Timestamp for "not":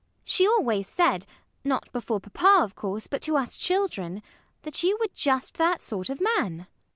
1.63-1.91